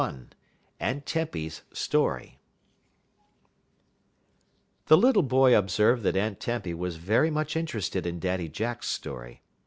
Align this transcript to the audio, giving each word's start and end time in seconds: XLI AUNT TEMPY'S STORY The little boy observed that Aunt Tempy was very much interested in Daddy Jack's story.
XLI 0.01 0.29
AUNT 0.79 1.05
TEMPY'S 1.05 1.61
STORY 1.73 2.39
The 4.87 4.97
little 4.97 5.21
boy 5.21 5.55
observed 5.55 6.01
that 6.01 6.15
Aunt 6.17 6.39
Tempy 6.39 6.73
was 6.73 6.95
very 6.95 7.29
much 7.29 7.55
interested 7.55 8.07
in 8.07 8.19
Daddy 8.19 8.49
Jack's 8.49 8.89
story. 8.89 9.43